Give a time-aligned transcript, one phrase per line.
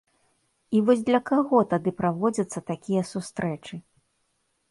[0.77, 3.75] І вось для каго тады праводзяцца такія сустрэчы?